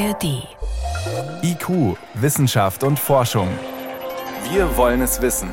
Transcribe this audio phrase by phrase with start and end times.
[0.00, 0.48] ARD.
[1.42, 3.48] IQ, Wissenschaft und Forschung.
[4.50, 5.50] Wir wollen es wissen.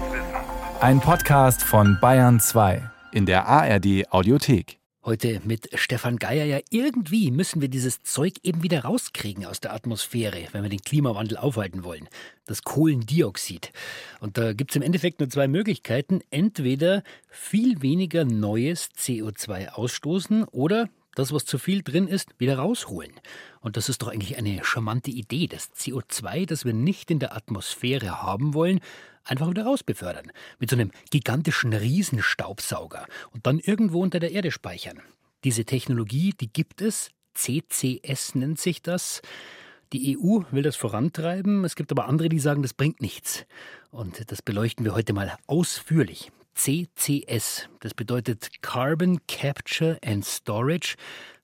[0.79, 4.79] Ein Podcast von Bayern 2 in der ARD Audiothek.
[5.03, 6.45] Heute mit Stefan Geier.
[6.45, 10.81] Ja, irgendwie müssen wir dieses Zeug eben wieder rauskriegen aus der Atmosphäre, wenn wir den
[10.81, 12.07] Klimawandel aufhalten wollen.
[12.45, 13.73] Das Kohlendioxid.
[14.21, 16.21] Und da gibt es im Endeffekt nur zwei Möglichkeiten.
[16.31, 20.87] Entweder viel weniger neues CO2 ausstoßen oder
[21.17, 23.11] das, was zu viel drin ist, wieder rausholen.
[23.59, 27.35] Und das ist doch eigentlich eine charmante Idee, das CO2, das wir nicht in der
[27.35, 28.79] Atmosphäre haben wollen,
[29.23, 30.31] einfach wieder rausbefördern.
[30.59, 35.01] Mit so einem gigantischen Riesenstaubsauger und dann irgendwo unter der Erde speichern.
[35.43, 37.09] Diese Technologie, die gibt es.
[37.33, 39.21] CCS nennt sich das.
[39.93, 41.63] Die EU will das vorantreiben.
[41.63, 43.45] Es gibt aber andere, die sagen, das bringt nichts.
[43.89, 46.31] Und das beleuchten wir heute mal ausführlich.
[46.57, 47.69] CCS.
[47.81, 50.95] Das bedeutet Carbon Capture and Storage.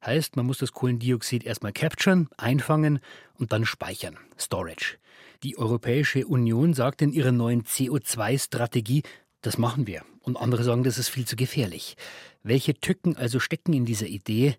[0.04, 3.00] Heißt, man muss das Kohlendioxid erstmal capturen, einfangen
[3.36, 4.18] und dann speichern.
[4.40, 4.98] Storage.
[5.44, 9.04] Die Europäische Union sagt in ihrer neuen CO2-Strategie,
[9.44, 10.04] das machen wir.
[10.22, 11.96] Und andere sagen, das ist viel zu gefährlich.
[12.44, 14.56] Welche Tücken also stecken in dieser Idee?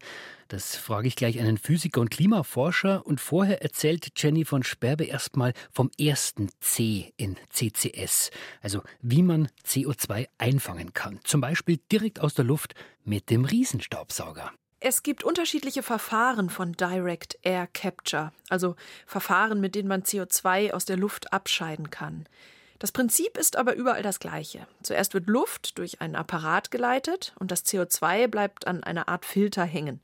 [0.48, 3.04] Das frage ich gleich einen Physiker und Klimaforscher.
[3.06, 8.30] Und vorher erzählt Jenny von Sperbe erstmal vom ersten C in CCS.
[8.62, 11.18] Also wie man CO2 einfangen kann.
[11.24, 12.74] Zum Beispiel direkt aus der Luft
[13.04, 14.52] mit dem Riesenstaubsauger.
[14.80, 20.84] Es gibt unterschiedliche Verfahren von Direct Air Capture, also Verfahren, mit denen man CO2 aus
[20.84, 22.26] der Luft abscheiden kann.
[22.78, 24.66] Das Prinzip ist aber überall das gleiche.
[24.82, 29.64] Zuerst wird Luft durch einen Apparat geleitet und das CO2 bleibt an einer Art Filter
[29.64, 30.00] hängen.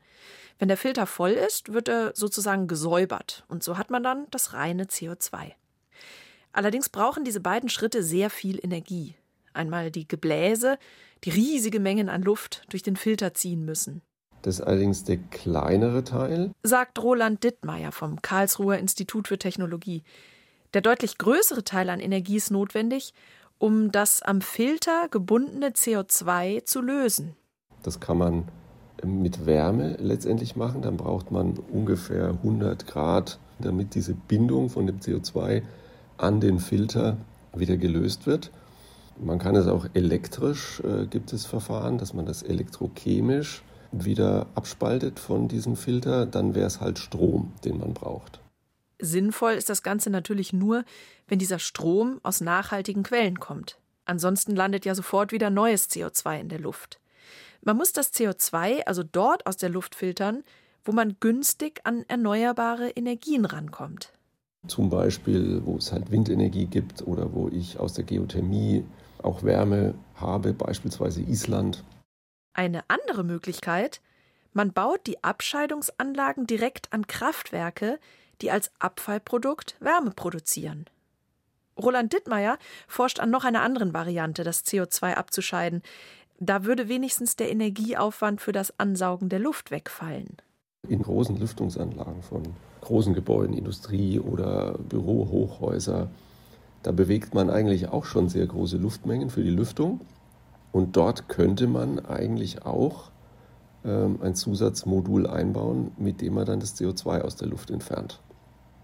[0.59, 4.53] Wenn der Filter voll ist, wird er sozusagen gesäubert und so hat man dann das
[4.53, 5.53] reine CO2.
[6.53, 9.15] Allerdings brauchen diese beiden Schritte sehr viel Energie.
[9.53, 10.79] Einmal die Gebläse,
[11.25, 14.03] die riesige Mengen an Luft durch den Filter ziehen müssen.
[14.43, 20.03] Das ist allerdings der kleinere Teil, sagt Roland Dittmeier vom Karlsruher Institut für Technologie.
[20.73, 23.13] Der deutlich größere Teil an Energie ist notwendig,
[23.59, 27.35] um das am Filter gebundene CO2 zu lösen.
[27.83, 28.49] Das kann man
[29.05, 30.83] mit Wärme letztendlich machen.
[30.83, 35.63] Dann braucht man ungefähr 100 Grad, damit diese Bindung von dem CO2
[36.19, 37.17] an den Filter
[37.55, 38.51] wieder gelöst wird.
[39.19, 43.63] Man kann es auch elektrisch, äh, gibt es Verfahren, dass man das elektrochemisch
[43.93, 48.41] wieder abspaltet von diesem Filter, dann wäre es halt Strom, den man braucht.
[49.01, 50.85] Sinnvoll ist das Ganze natürlich nur,
[51.29, 53.79] wenn dieser Strom aus nachhaltigen Quellen kommt.
[54.05, 57.01] Ansonsten landet ja sofort wieder neues CO2 in der Luft.
[57.63, 60.43] Man muss das CO2 also dort aus der Luft filtern,
[60.85, 64.13] wo man günstig an erneuerbare Energien rankommt.
[64.67, 68.85] Zum Beispiel, wo es halt Windenergie gibt oder wo ich aus der Geothermie
[69.23, 71.85] auch Wärme habe, beispielsweise Island.
[72.53, 74.01] Eine andere Möglichkeit,
[74.53, 77.99] man baut die Abscheidungsanlagen direkt an Kraftwerke,
[78.43, 80.87] die als Abfallprodukt Wärme produzieren.
[81.79, 82.59] Roland Dittmeier
[82.89, 85.83] forscht an noch einer anderen Variante, das CO2 abzuscheiden.
[86.39, 90.37] Da würde wenigstens der Energieaufwand für das Ansaugen der Luft wegfallen.
[90.89, 92.43] In großen Lüftungsanlagen von
[92.81, 96.11] großen Gebäuden, Industrie oder Bürohochhäuser,
[96.83, 100.01] da bewegt man eigentlich auch schon sehr große Luftmengen für die Lüftung.
[100.73, 103.11] Und dort könnte man eigentlich auch
[103.85, 108.21] ähm, ein Zusatzmodul einbauen, mit dem man dann das CO2 aus der Luft entfernt.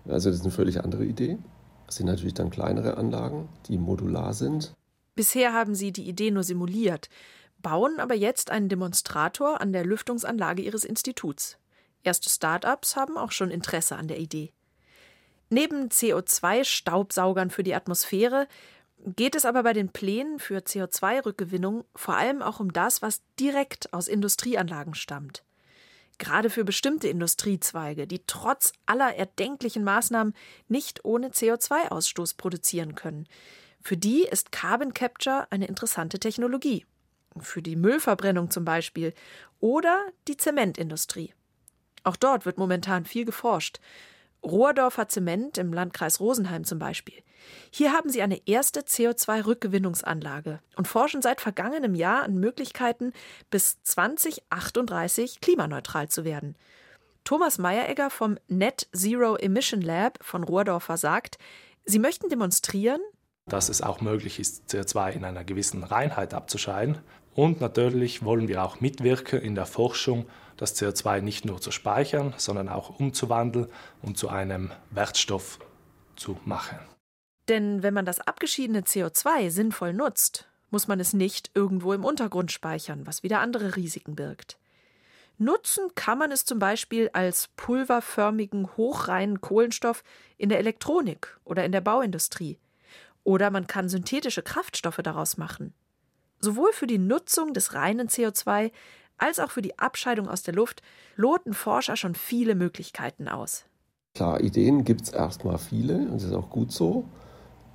[0.09, 1.39] Also das ist eine völlig andere Idee.
[1.87, 4.75] Das sind natürlich dann kleinere Anlagen, die modular sind.
[5.15, 7.09] Bisher haben sie die Idee nur simuliert,
[7.63, 11.59] bauen aber jetzt einen Demonstrator an der Lüftungsanlage ihres Instituts.
[12.03, 14.53] Erste Start-ups haben auch schon Interesse an der Idee.
[15.49, 18.49] Neben CO2-Staubsaugern für die Atmosphäre
[18.99, 23.93] geht es aber bei den Plänen für CO2-Rückgewinnung vor allem auch um das, was direkt
[23.93, 25.46] aus Industrieanlagen stammt.
[26.19, 30.35] Gerade für bestimmte Industriezweige, die trotz aller erdenklichen Maßnahmen
[30.69, 33.27] nicht ohne CO2-Ausstoß produzieren können.
[33.83, 36.87] Für die ist Carbon Capture eine interessante Technologie.
[37.39, 39.13] Für die Müllverbrennung zum Beispiel
[39.61, 41.35] oder die Zementindustrie.
[42.03, 43.81] Auch dort wird momentan viel geforscht.
[44.47, 47.23] Rohrdorfer Zement im Landkreis Rosenheim zum Beispiel.
[47.71, 53.13] Hier haben sie eine erste CO2-Rückgewinnungsanlage und forschen seit vergangenem Jahr an Möglichkeiten,
[53.51, 56.57] bis 2038 klimaneutral zu werden.
[57.25, 61.39] Thomas Meyeregger vom Net Zero Emission Lab von Rohrdorfer sagt,
[61.85, 63.01] sie möchten demonstrieren,
[63.49, 66.99] dass es auch möglich ist, CO2 in einer gewissen Reinheit abzuscheiden.
[67.35, 70.27] Und natürlich wollen wir auch mitwirken in der Forschung
[70.57, 73.69] das CO2 nicht nur zu speichern, sondern auch umzuwandeln
[74.03, 75.59] und zu einem Wertstoff
[76.17, 76.79] zu machen.
[77.49, 82.51] Denn wenn man das abgeschiedene CO2 sinnvoll nutzt, muss man es nicht irgendwo im Untergrund
[82.51, 84.59] speichern, was wieder andere Risiken birgt.
[85.39, 90.03] Nutzen kann man es zum Beispiel als pulverförmigen, hochreinen Kohlenstoff
[90.39, 92.59] in der Elektronik oder in der Bauindustrie.
[93.23, 95.75] Oder man kann synthetische Kraftstoffe daraus machen.
[96.41, 98.71] Sowohl für die Nutzung des reinen CO2
[99.19, 100.83] als auch für die Abscheidung aus der Luft
[101.17, 103.65] loten Forscher schon viele Möglichkeiten aus.
[104.15, 107.05] Klar, Ideen gibt es erstmal viele und das ist auch gut so.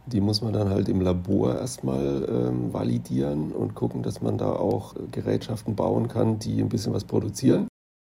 [0.07, 4.51] Die muss man dann halt im Labor erstmal ähm, validieren und gucken, dass man da
[4.51, 7.67] auch Gerätschaften bauen kann, die ein bisschen was produzieren.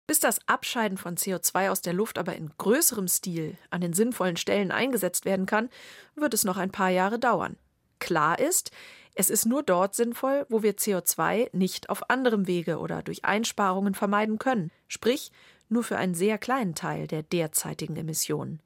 [0.08, 4.38] Bis das Abscheiden von CO2 aus der Luft aber in größerem Stil an den sinnvollen
[4.38, 5.70] Stellen eingesetzt werden kann,
[6.16, 7.58] wird es noch ein paar Jahre dauern.
[8.00, 8.72] Klar ist,
[9.20, 13.96] es ist nur dort sinnvoll, wo wir CO2 nicht auf anderem Wege oder durch Einsparungen
[13.96, 15.32] vermeiden können, sprich
[15.70, 18.60] nur für einen sehr kleinen Teil der derzeitigen Emissionen.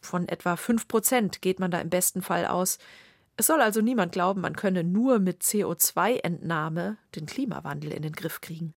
[0.00, 2.78] Von etwa 5 Prozent geht man da im besten Fall aus.
[3.36, 8.40] Es soll also niemand glauben, man könne nur mit CO2-Entnahme den Klimawandel in den Griff
[8.40, 8.72] kriegen.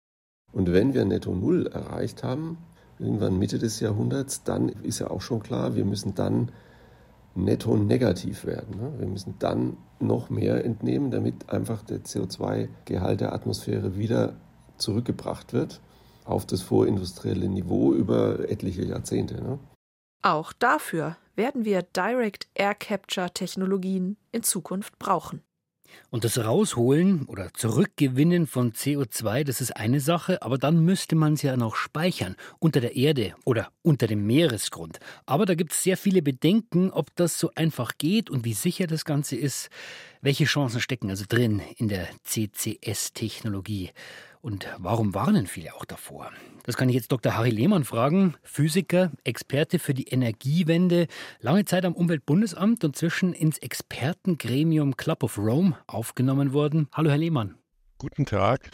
[0.53, 2.57] Und wenn wir Netto Null erreicht haben,
[2.99, 6.51] irgendwann Mitte des Jahrhunderts, dann ist ja auch schon klar, wir müssen dann
[7.35, 8.77] netto negativ werden.
[8.77, 8.95] Ne?
[8.99, 14.35] Wir müssen dann noch mehr entnehmen, damit einfach der CO2-Gehalt der Atmosphäre wieder
[14.77, 15.81] zurückgebracht wird
[16.25, 19.43] auf das vorindustrielle Niveau über etliche Jahrzehnte.
[19.43, 19.59] Ne?
[20.23, 25.43] Auch dafür werden wir Direct Air Capture Technologien in Zukunft brauchen.
[26.11, 31.35] Und das Rausholen oder Zurückgewinnen von CO2, das ist eine Sache, aber dann müsste man
[31.35, 35.01] es ja noch speichern, unter der Erde oder unter dem Meeresgrund.
[35.27, 38.87] Aber da gibt es sehr viele Bedenken, ob das so einfach geht und wie sicher
[38.87, 39.71] das Ganze ist.
[40.21, 43.91] Welche Chancen stecken also drin in der CCS-Technologie?
[44.45, 46.31] Und warum warnen viele auch davor?
[46.65, 47.35] Das kann ich jetzt Dr.
[47.35, 51.07] Harry Lehmann fragen, Physiker, Experte für die Energiewende,
[51.41, 56.89] lange Zeit am Umweltbundesamt und zwischen ins Expertengremium Club of Rome aufgenommen worden.
[56.93, 57.55] Hallo, Herr Lehmann.
[57.97, 58.71] Guten Tag.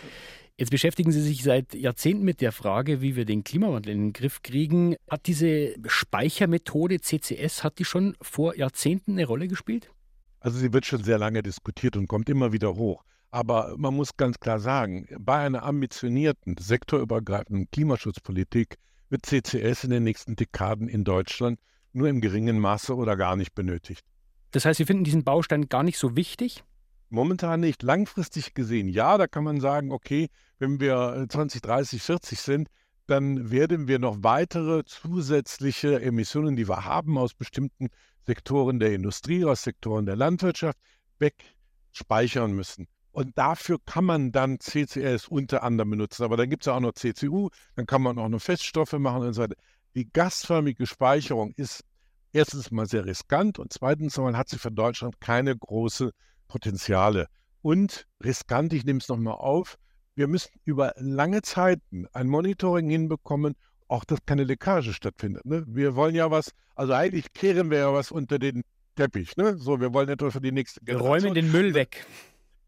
[0.56, 4.12] Jetzt beschäftigen Sie sich seit Jahrzehnten mit der Frage, wie wir den Klimawandel in den
[4.12, 4.96] Griff kriegen.
[5.08, 9.92] Hat diese Speichermethode CCS, hat die schon vor Jahrzehnten eine Rolle gespielt?
[10.40, 13.04] Also sie wird schon sehr lange diskutiert und kommt immer wieder hoch.
[13.30, 18.76] Aber man muss ganz klar sagen, bei einer ambitionierten, sektorübergreifenden Klimaschutzpolitik
[19.08, 21.60] wird CCS in den nächsten Dekaden in Deutschland
[21.92, 24.04] nur im geringen Maße oder gar nicht benötigt.
[24.52, 26.64] Das heißt, Sie finden diesen Baustein gar nicht so wichtig?
[27.08, 27.82] Momentan nicht.
[27.82, 30.28] Langfristig gesehen, ja, da kann man sagen, okay,
[30.58, 32.68] wenn wir 20, 30, 40 sind,
[33.06, 37.88] dann werden wir noch weitere zusätzliche Emissionen, die wir haben aus bestimmten
[38.26, 40.78] Sektoren der Industrie, aus Sektoren der Landwirtschaft,
[41.18, 42.86] wegspeichern müssen.
[43.12, 46.22] Und dafür kann man dann CCS unter anderem benutzen.
[46.22, 49.26] Aber dann gibt es ja auch noch CCU, dann kann man auch noch Feststoffe machen
[49.26, 49.56] und so weiter.
[49.94, 51.84] Die gasförmige Speicherung ist
[52.32, 56.12] erstens mal sehr riskant und zweitens mal hat sie für Deutschland keine große
[56.46, 57.26] Potenziale.
[57.62, 59.76] Und riskant, ich nehme es nochmal auf,
[60.14, 63.54] wir müssen über lange Zeiten ein Monitoring hinbekommen,
[63.88, 65.44] auch dass keine Leckage stattfindet.
[65.44, 65.64] Ne?
[65.66, 68.62] Wir wollen ja was, also eigentlich kehren wir ja was unter den
[68.96, 69.36] Teppich.
[69.36, 69.56] Ne?
[69.56, 71.22] So, wir wollen etwas für die nächste Generation.
[71.22, 72.06] Wir räumen den Müll weg.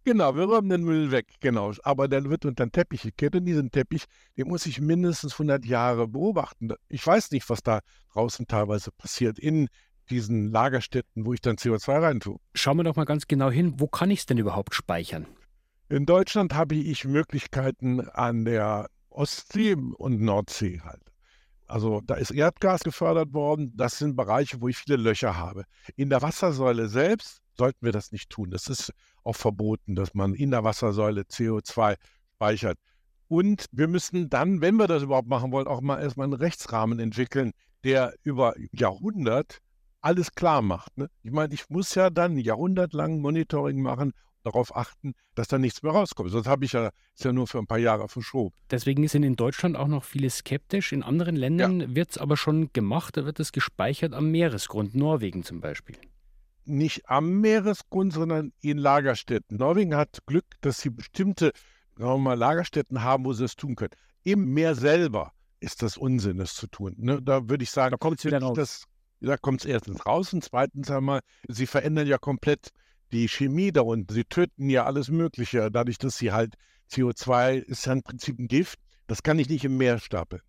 [0.05, 1.73] Genau, wir räumen den Müll weg, genau.
[1.85, 4.05] Aber dann wird unter den Teppich gekehrt und diesen Teppich,
[4.37, 6.73] den muss ich mindestens 100 Jahre beobachten.
[6.89, 7.81] Ich weiß nicht, was da
[8.13, 9.69] draußen teilweise passiert in
[10.11, 12.39] diesen Lagerstätten, wo ich dann CO2 reintue.
[12.55, 15.27] Schauen wir doch mal ganz genau hin, wo kann ich es denn überhaupt speichern?
[15.89, 21.03] In Deutschland habe ich Möglichkeiten an der Ostsee und Nordsee halt.
[21.67, 23.73] Also da ist Erdgas gefördert worden.
[23.77, 25.65] Das sind Bereiche, wo ich viele Löcher habe.
[25.97, 28.51] In der Wassersäule selbst sollten wir das nicht tun.
[28.51, 28.93] Das ist
[29.25, 31.97] auch verboten, dass man in der Wassersäule CO2
[32.35, 32.79] speichert.
[33.29, 36.99] Und wir müssen dann, wenn wir das überhaupt machen wollen, auch mal erstmal einen Rechtsrahmen
[36.99, 37.53] entwickeln,
[37.85, 39.59] der über Jahrhundert
[40.01, 40.97] alles klar macht.
[40.99, 41.09] Ne?
[41.23, 44.13] Ich meine, ich muss ja dann jahrhundertlang Monitoring machen,
[44.43, 46.31] darauf achten, dass da nichts mehr rauskommt.
[46.31, 48.55] Sonst habe ich ja, ist ja nur für ein paar Jahre verschoben.
[48.71, 50.93] Deswegen sind in Deutschland auch noch viele skeptisch.
[50.93, 51.95] In anderen Ländern ja.
[51.95, 55.97] wird es aber schon gemacht, da wird es gespeichert am Meeresgrund, Norwegen zum Beispiel
[56.65, 59.59] nicht am Meeresgrund, sondern in Lagerstätten.
[59.59, 61.53] Norwegen hat Glück, dass sie bestimmte
[61.97, 63.93] sagen wir mal, Lagerstätten haben, wo sie es tun können.
[64.25, 66.95] Im Meer selber ist das Unsinn, das zu tun.
[66.99, 67.21] Ne?
[67.23, 68.57] Da würde ich sagen, da kommt es wieder raus.
[68.57, 68.85] Das,
[69.21, 72.71] da kommt es erstens raus und zweitens einmal, sie verändern ja komplett
[73.13, 74.13] die Chemie da unten.
[74.13, 76.55] Sie töten ja alles Mögliche, dadurch, dass sie halt
[76.91, 78.79] CO2 ist ja im Prinzip ein Gift.
[79.07, 80.43] Das kann ich nicht im Meer stapeln.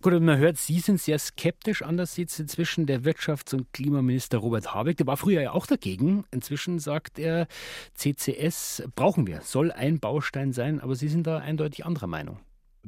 [0.00, 1.82] Gut, und man hört, Sie sind sehr skeptisch.
[1.82, 4.96] Anders sieht es inzwischen der Wirtschafts- und Klimaminister Robert Habeck.
[4.96, 6.24] Der war früher ja auch dagegen.
[6.30, 7.48] Inzwischen sagt er,
[7.94, 12.38] CCS brauchen wir, soll ein Baustein sein, aber Sie sind da eindeutig anderer Meinung.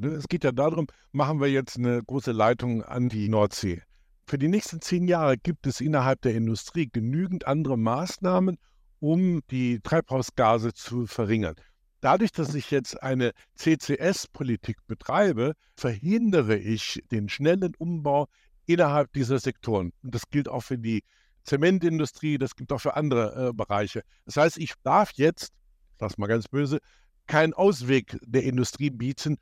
[0.01, 3.83] Es geht ja darum, machen wir jetzt eine große Leitung an die Nordsee.
[4.27, 8.57] Für die nächsten zehn Jahre gibt es innerhalb der Industrie genügend andere Maßnahmen,
[9.01, 11.57] um die Treibhausgase zu verringern.
[12.01, 18.29] Dadurch, dass ich jetzt eine CCS-Politik betreibe, verhindere ich den schnellen Umbau
[18.67, 19.93] innerhalb dieser Sektoren.
[20.03, 21.03] Und das gilt auch für die
[21.45, 24.03] Zementindustrie, das gilt auch für andere äh, Bereiche.
[24.27, 25.53] Das heißt, ich darf jetzt,
[25.99, 26.79] das mal ganz böse,
[27.27, 29.39] keinen Ausweg der Industrie bieten.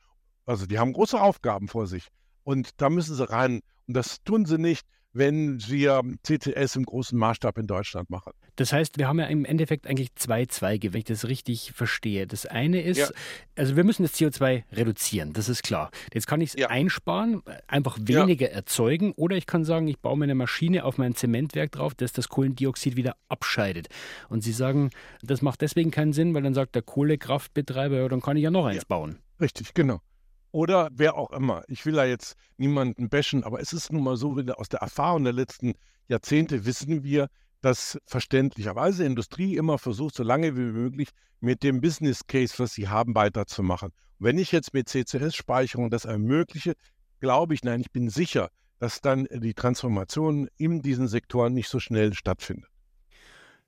[0.47, 2.09] Also die haben große Aufgaben vor sich.
[2.45, 3.61] Und da müssen sie ran.
[3.87, 4.87] Und das tun sie nicht,
[5.19, 8.33] wenn wir CCS im großen Maßstab in Deutschland machen.
[8.57, 12.27] Das heißt, wir haben ja im Endeffekt eigentlich zwei Zweige, wenn ich das richtig verstehe.
[12.27, 13.09] Das eine ist, ja.
[13.57, 15.91] also wir müssen das CO2 reduzieren, das ist klar.
[16.13, 16.69] Jetzt kann ich es ja.
[16.69, 18.55] einsparen, einfach weniger ja.
[18.55, 22.13] erzeugen oder ich kann sagen, ich baue mir eine Maschine auf mein Zementwerk drauf, das
[22.13, 23.89] das Kohlendioxid wieder abscheidet.
[24.29, 24.91] Und Sie sagen,
[25.23, 28.51] das macht deswegen keinen Sinn, weil dann sagt der Kohlekraftbetreiber, ja, dann kann ich ja
[28.51, 29.19] noch eins bauen.
[29.41, 30.01] Richtig, genau
[30.51, 31.63] oder wer auch immer.
[31.69, 35.25] Ich will da jetzt niemanden bashen, aber es ist nun mal so, aus der Erfahrung
[35.25, 35.75] der letzten
[36.09, 37.29] Jahrzehnte wissen wir,
[37.61, 41.09] dass verständlicherweise Industrie immer versucht, so lange wie möglich
[41.41, 43.91] mit dem Business Case, was sie haben, weiterzumachen.
[44.19, 46.75] Wenn ich jetzt mit CCS-Speicherung das ermögliche,
[47.21, 51.81] glaube ich, nein, ich bin sicher, dass dann die Transformation in diesen Sektoren nicht so
[51.81, 52.71] schnell stattfindet.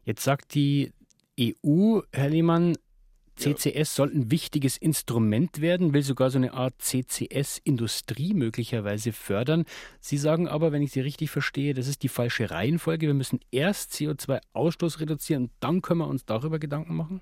[0.04, 0.92] Jetzt sagt die
[1.38, 2.76] EU, Herr Lehmann,
[3.40, 9.64] CCS soll ein wichtiges Instrument werden, will sogar so eine Art CCS-Industrie möglicherweise fördern.
[10.00, 13.06] Sie sagen aber, wenn ich Sie richtig verstehe, das ist die falsche Reihenfolge.
[13.06, 17.20] Wir müssen erst CO2-Ausstoß reduzieren und dann können wir uns darüber Gedanken machen?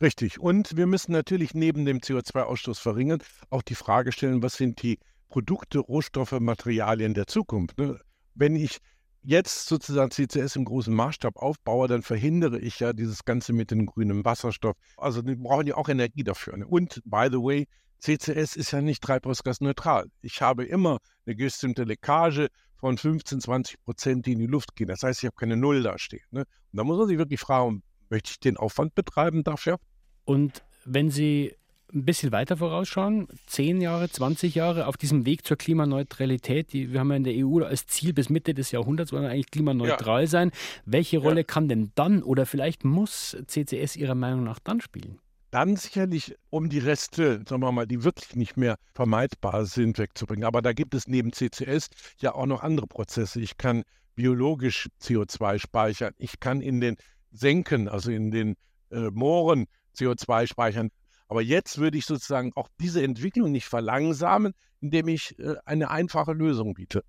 [0.00, 0.40] Richtig.
[0.40, 4.98] Und wir müssen natürlich neben dem CO2-Ausstoß verringern auch die Frage stellen, was sind die
[5.28, 7.78] Produkte, Rohstoffe, Materialien der Zukunft.
[7.78, 8.00] Ne?
[8.34, 8.78] Wenn ich
[9.22, 13.86] jetzt sozusagen CCS im großen Maßstab aufbaue, dann verhindere ich ja dieses Ganze mit dem
[13.86, 14.76] grünen Wasserstoff.
[14.96, 16.56] Also die brauchen ja auch Energie dafür.
[16.56, 16.66] Ne?
[16.66, 17.68] Und by the way,
[18.00, 20.06] CCS ist ja nicht treibhausgasneutral.
[20.22, 24.88] Ich habe immer eine bestimmte Leckage von 15, 20 Prozent, die in die Luft gehen.
[24.88, 26.24] Das heißt, ich habe keine Null da stehen.
[26.32, 26.40] Ne?
[26.40, 29.78] Und da muss man sich wirklich fragen, möchte ich den Aufwand betreiben dafür?
[30.24, 31.54] Und wenn Sie
[31.94, 36.72] ein bisschen weiter vorausschauen, 10 Jahre, 20 Jahre auf diesem Weg zur Klimaneutralität.
[36.72, 39.30] Die, wir haben ja in der EU als Ziel bis Mitte des Jahrhunderts wollen wir
[39.30, 40.26] eigentlich klimaneutral ja.
[40.26, 40.50] sein.
[40.84, 41.44] Welche Rolle ja.
[41.44, 45.18] kann denn dann oder vielleicht muss CCS Ihrer Meinung nach dann spielen?
[45.50, 50.44] Dann sicherlich, um die Reste, sagen wir mal, die wirklich nicht mehr vermeidbar sind, wegzubringen.
[50.44, 51.88] Aber da gibt es neben CCS
[52.20, 53.38] ja auch noch andere Prozesse.
[53.40, 53.82] Ich kann
[54.14, 56.14] biologisch CO2 speichern.
[56.16, 56.96] Ich kann in den
[57.30, 58.56] Senken, also in den
[58.90, 60.90] äh, Mooren CO2 speichern.
[61.32, 66.34] Aber jetzt würde ich sozusagen auch diese Entwicklung nicht verlangsamen, indem ich äh, eine einfache
[66.34, 67.04] Lösung biete.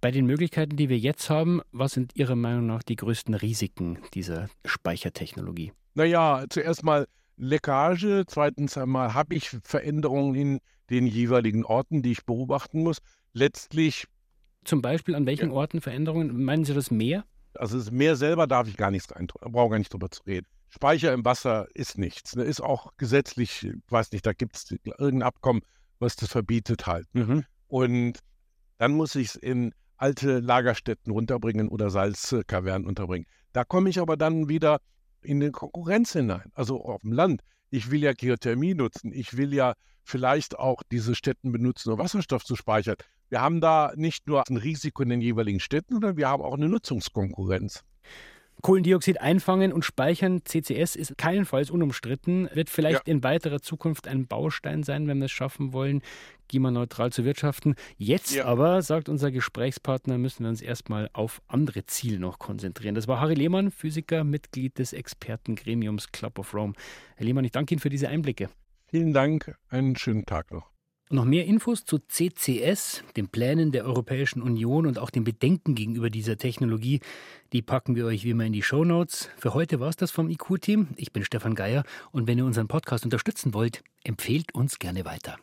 [0.00, 3.98] Bei den Möglichkeiten, die wir jetzt haben, was sind Ihrer Meinung nach die größten Risiken
[4.14, 5.74] dieser Speichertechnologie?
[5.92, 12.24] Naja, zuerst mal Leckage, zweitens einmal habe ich Veränderungen in den jeweiligen Orten, die ich
[12.24, 13.00] beobachten muss.
[13.34, 14.06] Letztlich.
[14.64, 15.54] Zum Beispiel an welchen ja.
[15.54, 16.42] Orten Veränderungen?
[16.42, 17.26] Meinen Sie das Meer?
[17.52, 20.46] Also das Meer selber darf ich gar nichts rein, brauche gar nicht drüber zu reden.
[20.70, 22.36] Speicher im Wasser ist nichts.
[22.36, 22.44] Ne?
[22.44, 25.62] Ist auch gesetzlich, ich weiß nicht, da gibt es irgendein Abkommen,
[25.98, 27.06] was das verbietet halt.
[27.14, 27.44] Mhm.
[27.68, 28.18] Und
[28.78, 33.26] dann muss ich es in alte Lagerstätten runterbringen oder Salzkavernen unterbringen.
[33.52, 34.80] Da komme ich aber dann wieder
[35.22, 37.42] in die Konkurrenz hinein, also auf dem Land.
[37.70, 39.12] Ich will ja Geothermie nutzen.
[39.12, 42.96] Ich will ja vielleicht auch diese Städten benutzen, um Wasserstoff zu speichern.
[43.28, 46.54] Wir haben da nicht nur ein Risiko in den jeweiligen Städten, sondern wir haben auch
[46.54, 47.84] eine Nutzungskonkurrenz.
[48.62, 53.12] Kohlendioxid einfangen und speichern, CCS ist keinenfalls unumstritten, wird vielleicht ja.
[53.12, 56.02] in weiterer Zukunft ein Baustein sein, wenn wir es schaffen wollen,
[56.48, 57.76] klimaneutral zu wirtschaften.
[57.96, 58.46] Jetzt ja.
[58.46, 62.94] aber, sagt unser Gesprächspartner, müssen wir uns erstmal auf andere Ziele noch konzentrieren.
[62.94, 66.72] Das war Harry Lehmann, Physiker, Mitglied des Expertengremiums Club of Rome.
[67.16, 68.48] Herr Lehmann, ich danke Ihnen für diese Einblicke.
[68.86, 70.77] Vielen Dank, einen schönen Tag noch.
[71.10, 76.10] Noch mehr Infos zu CCS, den Plänen der Europäischen Union und auch den Bedenken gegenüber
[76.10, 77.00] dieser Technologie,
[77.54, 79.30] die packen wir euch wie immer in die Show Notes.
[79.38, 80.88] Für heute war es das vom IQ-Team.
[80.96, 85.38] Ich bin Stefan Geier und wenn ihr unseren Podcast unterstützen wollt, empfehlt uns gerne weiter.